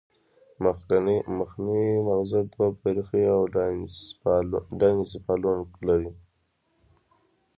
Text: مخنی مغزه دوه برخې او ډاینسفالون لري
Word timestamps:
مخنی 1.39 1.85
مغزه 2.07 2.39
دوه 2.53 2.67
برخې 2.83 3.23
او 3.35 3.41
ډاینسفالون 4.79 5.59
لري 5.87 6.11